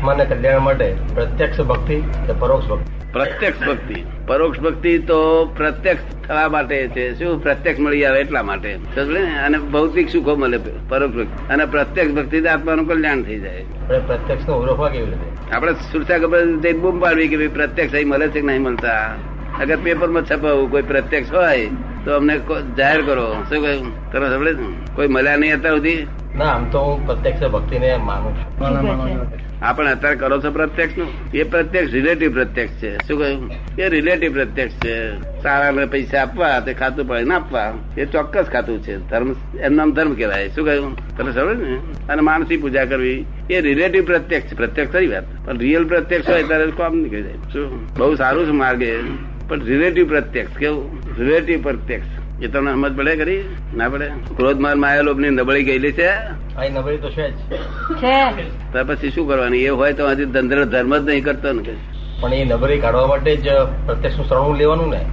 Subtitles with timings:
[0.00, 3.12] આત્માના કલ્યાણ માટે પ્રત્યક્ષ ભક્તિ કે પરોક્ષ ભક્તિ?
[3.12, 4.04] પ્રત્યક્ષ ભક્તિ.
[4.26, 7.14] પરોક્ષ ભક્તિ તો પ્રત્યક્ષ થવા માટે છે.
[7.14, 7.42] શું?
[7.42, 8.78] પ્રત્યક્ષ મળી આવે એટલા માટે.
[9.46, 10.58] અને ભૌતિક સુખો મળે
[10.88, 11.52] પરોક્ષ ભક્તિ.
[11.52, 13.64] અને પ્રત્યક્ષ ભક્તિ આત્માનું કલ્યાણ થઈ જાય.
[13.86, 15.52] પ્રત્યક્ષ નો ઓળખવા કેવી રીતે?
[15.52, 19.06] આપણે સુરસા ખબર બૂમ પાડવી કે ભાઈ પ્રત્યક્ષ અહીં મળે છે કે નહીં મળતા?
[19.60, 21.66] અગર પેપરમાં છપાવું કોઈ પ્રત્યક્ષ હોય
[22.04, 23.32] તો અમને કો- જાહેર કરો.
[23.32, 24.12] શું કહ્યું?
[24.12, 24.64] તમે સમજે
[24.94, 26.06] કોઈ મળ્યા નહીં અત્યાર સુધી?
[26.36, 29.49] ના આમ તો હું પ્રત્યક્ષ ભક્તિને માનું છું.
[29.62, 31.08] આ પણ અત્યારે કરો છો પ્રત્યક્ષનું?
[31.34, 32.96] એ પ્રત્યક્ષ રિલેટિવ પ્રત્યક્ષ છે.
[32.96, 33.50] શું કહ્યું?
[33.78, 35.20] એ રિલેટિવ પ્રત્યક્ષ છે.
[35.42, 37.74] સારા પૈસા આપવા, તે ખાતું પડે ના આપવા.
[37.98, 38.96] એ ચોક્કસ ખાતું છે.
[38.96, 40.48] ધર્મ એમ ધર્મ કહેવાય.
[40.48, 41.16] શું કહ્યું?
[41.16, 41.76] તમે સમજ ને
[42.08, 45.24] અને માનસી પૂજા કરવી, એ રિલેટિવ પ્રત્યક્ષ પ્રત્યક્ષ ખરી વાત.
[45.46, 47.32] પણ રિયલ પ્રત્યક્ષ હોય ત્યારે કામ નીકળી જાય.
[47.32, 47.94] શું?
[47.94, 48.84] બહુ સારું છે માર્ગ.
[49.48, 51.00] પણ રિલેટિવ પ્રત્યક્ષ કેવું?
[51.18, 52.19] રિલેટિવ પ્રત્યક્ષ.
[52.42, 53.44] એ તમને સમજ પડે કરી.
[53.76, 56.08] ના પડે ક્રોધ માર માયા લોભની નબળી ગયેલી છે.
[56.08, 58.86] આ નબળી તો છે જ.
[58.86, 59.58] પછી શું કરવાની?
[59.58, 61.62] એ હોય તો હજી ધંધ્ર ધર્મ જ નહીં કરતો ને
[62.20, 63.48] પણ એ નબળી કાઢવા માટે જ
[63.86, 65.06] પ્રત્યક્ષનું શરણું લેવાનું ને.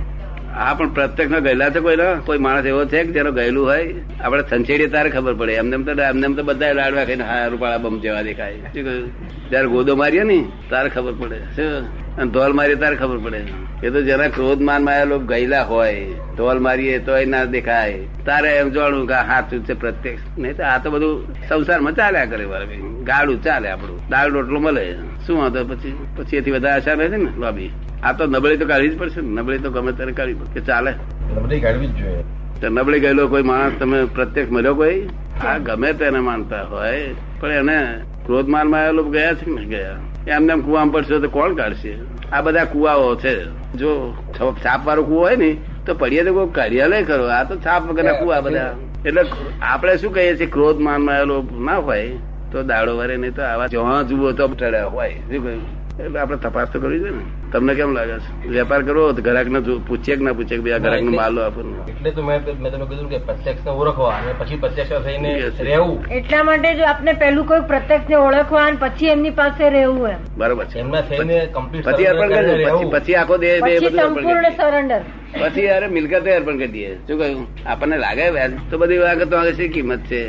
[0.54, 3.94] હા, પણ પ્રત્યક્ષમાં ગયેલા છે કોઈ કોઈ માણસ એવો છે કે જેનો ગયેલું હોય?
[4.22, 5.54] આપડે સંછેડીએ તારે ખબર પડે.
[5.54, 8.54] એમને એમ તો એમને તો બધા લાડવા ખાઈને હા, રૂપાળા બમ જેવા દેખાય.
[8.54, 11.38] શું જયારે ગોદો મારીએ ને, તારે ખબર પડે.
[11.38, 11.86] શું?
[12.18, 13.44] અને ધોલ મારીએ તારે ખબર પડે.
[13.84, 16.06] એ તો જેના ક્રોધ માનમાં લોકો ગયેલા હોય,
[16.38, 18.00] ધોલ મારીએ તો ના દેખાય.
[18.26, 20.40] તારે એમ જોવાનું કે હાથું છે પ્રત્યક્ષ.
[20.40, 22.66] નહીં તો આ તો બધું સંસારમાં ચાલ્યા કરે વારે
[23.04, 24.10] ગાડું ચાલે આપણું.
[24.10, 24.96] દાળ રોટલો મળે.
[25.28, 25.66] શું વાંધો?
[25.66, 27.70] પછી પછી એથી વધારે આશા નથી ને, લોબી?
[28.04, 29.42] આ તો નબળી તો કાઢવી જ પડશે ને.
[29.42, 30.60] નબળી તો ગમે ત્યારે કાઢવી પડે.
[30.60, 30.92] કે ચાલે?
[31.38, 32.24] નબળી કાઢવી જ જોઈએ.
[32.62, 35.08] તો નબળી ગયેલો કોઈ માણસ તમે પ્રત્યક્ષ મળ્યો કોઈ?
[35.48, 37.16] આ ગમે તેને માનતા હોય.
[37.40, 39.98] પણ એને ક્રોધ માનમાં આવેલો ગયા છે ને ગયા?
[40.28, 41.96] એમને એમ કુવામાં પડશે તો કોણ કાઢશે?
[42.34, 43.46] આ બધા કુવાઓ છે.
[43.74, 47.26] જો છાપ વાળો કુવો હોય ને તો પડીએ તો કોઈ કાર્યાલય કરો.
[47.26, 48.74] આ તો છાપ વગરના કુવા બધા.
[49.06, 49.22] એટલે
[49.62, 50.46] આપણે શું કહીએ છીએ?
[50.46, 52.10] ક્રોધ માનમાં આવેલો ના હોય
[52.52, 55.10] તો દાડો વરે નહીં તો આવા જવા જુઓ તો ચડ્યા હોય.
[55.10, 55.77] શું કહ્યું?
[56.00, 57.24] એટલે આપણે તપાસ તો કરવી છે ને.
[57.52, 58.50] તમને કેમ લાગે છે?
[58.56, 61.40] વેપાર કરવો તો ગ્રાહક ને પૂછીએ કે ના પૂછીએ કે ભાઈ આ ગ્રાહક નો માલ
[61.40, 65.32] આપણને એટલે તો મેં મેં તમને કીધું કે પ્રત્યક્ષ ને ઓળખવા અને પછી પ્રત્યક્ષ થઈને
[65.60, 65.98] રહેવું.
[66.18, 70.20] એટલા માટે જો આપને પેલું કોઈ પ્રત્યક્ષ ને ઓળખવા અને પછી એમની પાસે રહેવું એમ.
[70.38, 70.80] બરોબર છે.
[70.80, 72.54] એમના થઈને કમ્પ્લીટ પછી અર્પણ કરજો.
[72.66, 75.02] પછી પછી આખો દેહ દેહ બધું સંપૂર્ણ સરેન્ડર
[75.40, 76.92] પછી અરે મિલકત અર્પણ કરી દઈએ.
[77.08, 77.48] શું કહ્યું?
[77.66, 78.54] આપણને લાગે વ્યાજ?
[78.70, 80.22] તો બધી વાગતો આગળ છે કિંમત છે.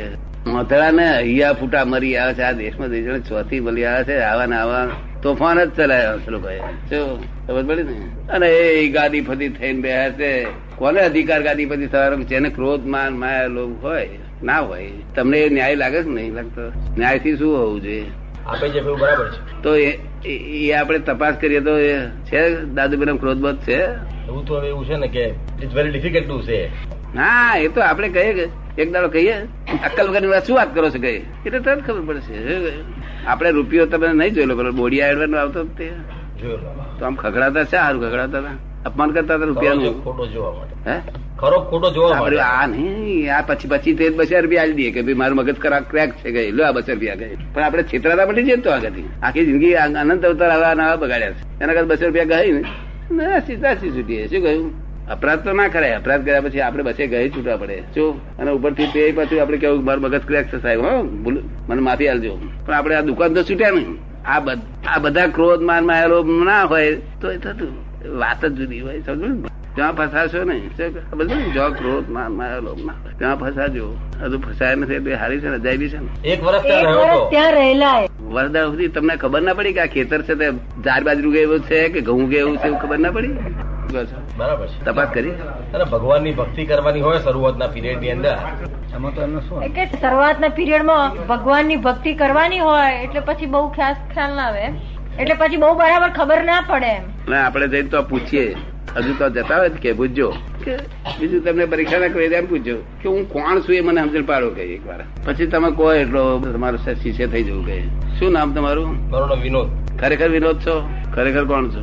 [0.47, 2.41] મોથળા ને હૈયા ફૂટા મરી આવે છે.
[2.41, 4.19] આ દેશમાં દેશ ચોથી મળી આવે છે.
[4.19, 4.87] આવા ને આવા
[5.23, 8.31] તોફાન જ ચલાવ્યા છે લોકોએ શું ખબર પડી ને?
[8.33, 10.31] અને એ ગાદી ફતી થઈને બે છે.
[10.75, 12.23] કોને અધિકાર ગાદી ફતી થવાનો?
[12.23, 14.09] જેને ક્રોધ માન માયા લોભ હોય
[14.43, 14.91] ના હોય.
[15.15, 16.71] તમને એ ન્યાય લાગે છે નહીં લાગતો?
[16.97, 18.05] ન્યાયથી શું હોવું જોઈએ?
[18.47, 19.63] આપે જે બરાબર છે.
[19.63, 21.79] તો એ આપણે તપાસ કરીએ તો
[22.25, 23.83] છે દાદુબેન ક્રોધબોધ છે?
[23.83, 25.25] એવું તો હવે એવું છે ને કે
[25.63, 26.65] it's very difficult to say
[27.17, 28.45] હા એ તો આપણે કહીએ કે
[28.79, 29.35] એક દાડો કહીએ
[29.87, 31.21] અક્કલ વગર શું વાત કરો છો કહીએ?
[31.45, 32.35] એટલે તરત ખબર પડશે.
[33.27, 35.87] આપણે રૂપિયો તમે નહીં જોયેલો પેલો બોડિયા એડવાનો આવતો તે.
[36.99, 38.57] તો આમ ખગડાતા છે સારું ખગડાતા હતા?
[38.85, 40.03] અપમાન કરતા હતા રૂપિયાનું?
[40.03, 40.75] ખોટો જોવા માટે.
[40.89, 40.97] હે?
[41.39, 42.39] ખરો ખોટો જોવા માટે.
[42.39, 45.79] આ નહીં આ પછી પછી તે બસો રૂપિયા આલી દઈએ કે ભાઈ મારું મગજ કરા
[45.79, 46.51] ક્રેક છે ગઈ.
[46.51, 47.35] લો આ બસો રૂપિયા ગઈ.
[47.53, 49.07] પણ આપણે છેતરાતા પડી જઈએ તો આગળથી.
[49.23, 51.63] આખી જિંદગી અનંત અવતાર આવા નવા બગાડ્યા છે.
[51.63, 53.41] એના કરતા બસો રૂપિયા ગઈ ને.
[53.47, 54.88] સીધા સી છૂટીએ શું કહ્યું?
[55.09, 55.95] અપરાધ તો ના કરાય.
[55.95, 57.77] અપરાધ કર્યા પછી આપણે બસે ગયે છૂટા પડે.
[57.95, 58.05] જો
[58.39, 61.37] અને ઉપરથી તે પછી આપણે કેવું મારું મગજ ક્રેક છે સાહેબ હો ભૂલ
[61.69, 62.33] મને માફી આલજો
[62.65, 63.97] પણ આપણે આ દુકાન તો છૂટ્યા નહીં.
[64.25, 67.71] આ બધ- આ બધા ક્રોધ માનમાં આવેલો ના હોય તો એ થતું
[68.19, 69.49] વાત જ જુદી હોય સમજો ને?
[69.75, 70.55] ત્યાં ફસાશો ને
[71.17, 73.85] બધું જો ક્રોધ માનમાં આવેલો ના હોય ત્યાં ફસાજો.
[74.21, 76.09] હજુ ફસાય નથી એટલે હારી છે ને અજાયબી છે ને?
[76.23, 76.63] એક વર્ષ
[77.31, 77.97] ત્યાં રહેલા
[78.35, 80.47] વરદા સુધી તમને ખબર ના પડી કે આ ખેતર છે તે
[80.85, 83.33] ચાર બાજુ ગયું છે કે ઘઉં ગયું છે એવું ખબર ના પડી?
[83.93, 84.85] બરાબર છે.
[84.85, 85.31] તપાસ કરી.
[85.73, 88.37] અને ભગવાનની ભક્તિ કરવાની હોય શરૂઆતના પીરિયડની અંદર.
[88.95, 89.73] એમાં તો એમનું શું?
[89.73, 94.65] કે શરૂઆતના પીરિયડમાં ભગવાનની ભક્તિ કરવાની હોય એટલે પછી બહુ ખાસ ખ્યાલ ના આવે
[95.19, 97.03] એટલે પછી બહુ બરાબર ખબર ના પડે એમ.
[97.27, 98.57] અને આપણે જઈને તો પૂછીએ.
[98.95, 100.33] હજુ તો જતા હોય કે પૂછજો.
[100.65, 100.77] કે
[101.19, 102.77] બીજું તમને પરીક્ષા ના કરી એમ પૂછજો.
[103.01, 105.01] કે હું કોણ છું એ મને સમજણ પાડો કઈ એક વાર.
[105.25, 107.83] પછી તમે કહો એટલો તમારું શીશે થઈ જવું કઈ
[108.19, 109.09] શું નામ તમારું?
[109.09, 109.69] મારું નામ વિનોદ.
[109.99, 110.89] ખરેખર વિનોદ છો?
[111.19, 111.81] ખરેખર કોણ છો?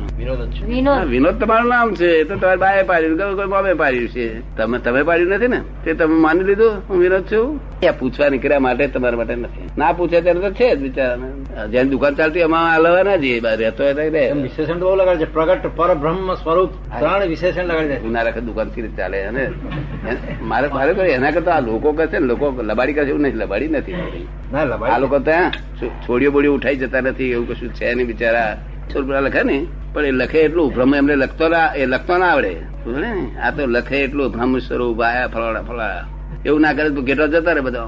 [1.13, 4.27] વિનોદ તમારું નામ છે એ તો તમારે બાએ પાડ્યું કે કોઈ બાબે પાડ્યું છે.
[4.57, 5.59] તમે તમે પાડ્યું નથી ને?
[5.83, 6.71] તે તમે માની લીધું?
[6.89, 7.45] હું વિનોદ છું?
[7.79, 9.65] ત્યાં પૂછવા નીકળ્યા માટે તમારા માટે નથી.
[9.77, 13.83] ના પૂછે ત્યારે તો છે જ બિચારા જેની દુકાન ચાલતી એમાં હલવા ના જઈએ રહેતો
[13.97, 14.03] તો
[14.41, 15.29] વિશેષણ બહુ લગાડે છે.
[15.33, 18.09] પ્રગટ પર બ્રહ્મ સ્વરૂપ ત્રણ વિશેષણ લગાડે છે.
[18.15, 19.19] ના રાખે દુકાનથી ચાલે?
[19.29, 19.43] અને
[20.41, 23.21] મારે મારે કહ્યું, એના કરતા આ લોકો કહે છે ને લોકો લબાડી કહે છે એવું
[23.21, 23.95] નહીં લબાડી નથી.
[24.93, 25.51] આ લોકો ત્યાં
[26.07, 28.49] છોડીઓ બોડીઓ ઉઠાઈ જતા નથી એવું કશું છે નહીં બિચારા.
[28.95, 31.45] છોકરા લખે ને, પણ એ લખે એટલું ભ્રમ એમને લખતો
[31.75, 32.55] એ લખતો ના આવડે.
[32.87, 33.37] ને?
[33.39, 36.05] આ તો લખે એટલું ભ્રમ સ્વરૂપ આયા ફલાડા ફલાડા
[36.45, 37.85] એવું ના કરે તો કેટલા જતા રે બધા?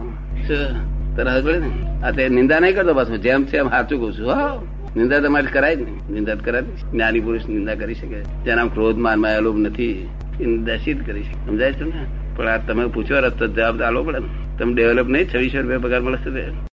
[1.46, 2.02] પડે ને?
[2.04, 4.62] આ તે નિંદા નહીં કરતો પાછું, જેમ છે એમ સાચું કઉ છું, હા.
[4.96, 6.14] નિંદા તમારે કરાય જ નહીં.
[6.14, 6.62] નિંદા કરાય.
[6.62, 8.24] જ્ઞાની પુરુષ નિંદા કરી શકે.
[8.24, 10.10] જેના ક્રોધ માનમાં લોભ નથી.
[10.42, 11.48] એ નિંદા કરી શકે.
[11.48, 12.06] સમજાય છે ને?
[12.36, 14.58] પણ આ તમે પૂછો રસ્તો જવાબ આલો પડે ને.
[14.60, 16.70] તમે ડેવલપ નહીં, છવ્વીસો રૂપિયા પગાર મળશે